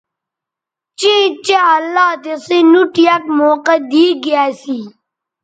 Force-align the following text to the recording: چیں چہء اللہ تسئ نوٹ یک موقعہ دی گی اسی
چیں 0.99 1.25
چہء 1.45 1.69
اللہ 1.75 2.09
تسئ 2.23 2.59
نوٹ 2.71 2.93
یک 3.05 3.23
موقعہ 3.37 3.79
دی 3.89 4.05
گی 4.23 4.33
اسی 4.45 4.79